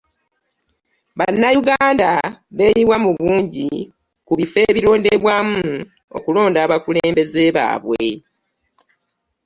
Bannayuganda 1.17 2.11
beeyiwa 2.57 2.97
mu 3.03 3.11
bungi 3.19 3.69
ku 4.25 4.33
bifo 4.39 4.57
ebironderwamu 4.69 5.55
okulonda 6.17 6.59
abakulembeze 6.65 7.43
baabwe. 7.55 8.07